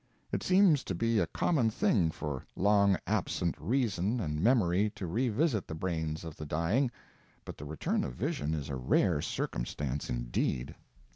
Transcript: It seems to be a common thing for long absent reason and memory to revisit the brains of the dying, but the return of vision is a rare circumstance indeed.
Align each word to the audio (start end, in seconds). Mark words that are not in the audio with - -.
It 0.31 0.41
seems 0.41 0.83
to 0.85 0.95
be 0.95 1.19
a 1.19 1.27
common 1.27 1.69
thing 1.69 2.09
for 2.09 2.43
long 2.55 2.97
absent 3.05 3.53
reason 3.59 4.19
and 4.19 4.41
memory 4.41 4.89
to 4.95 5.05
revisit 5.05 5.67
the 5.67 5.75
brains 5.75 6.23
of 6.23 6.35
the 6.37 6.45
dying, 6.47 6.89
but 7.45 7.55
the 7.55 7.65
return 7.65 8.03
of 8.03 8.15
vision 8.15 8.55
is 8.55 8.69
a 8.69 8.75
rare 8.75 9.21
circumstance 9.21 10.09
indeed. 10.09 10.73